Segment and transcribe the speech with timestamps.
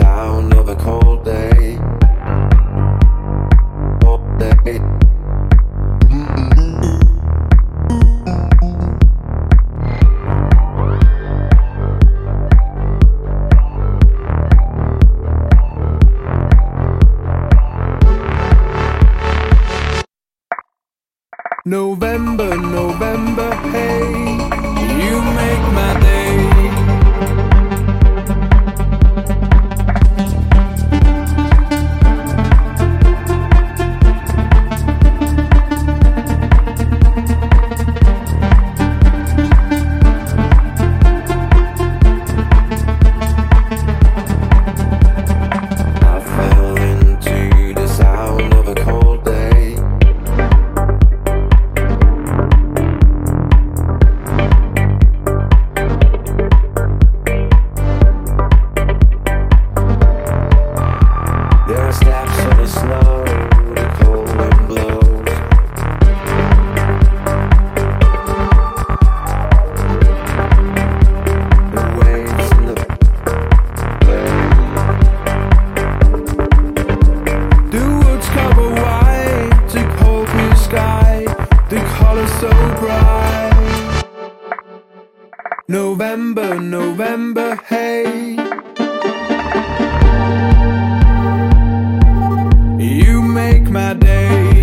[0.00, 1.78] sound of a cold day.
[4.00, 4.80] Cold day.
[21.66, 24.59] November, November, hey.
[80.70, 81.24] sky,
[81.68, 84.04] the color so bright.
[85.66, 88.36] November, November, hey.
[92.78, 94.59] You make my day.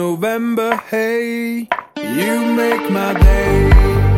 [0.00, 1.68] November, hey,
[1.98, 4.09] you make my day.